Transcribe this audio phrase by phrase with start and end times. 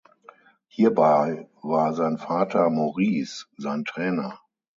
[0.67, 4.39] Hierbei war sein Vater Maurice sein Trainer.